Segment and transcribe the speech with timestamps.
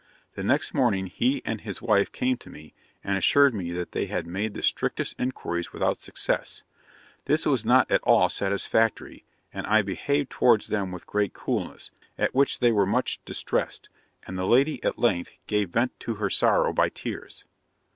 [0.33, 4.07] The next morning he and his wife came to me, and assured me that they
[4.07, 6.63] had made the strictest inquiries without success.
[7.25, 12.33] This was not at all satisfactory, and I behaved towards them with great coolness, at
[12.33, 13.89] which they were much distressed;
[14.25, 17.45] and the lady at length gave vent to her sorrow by tears.